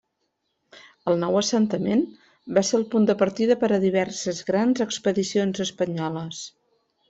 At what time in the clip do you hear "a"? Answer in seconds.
3.77-3.81